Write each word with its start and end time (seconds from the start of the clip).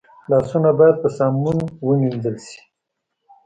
لاسونه 0.29 0.69
باید 0.79 0.95
په 1.03 1.09
صابون 1.17 1.57
ومینځل 1.87 2.35
شي 2.47 2.59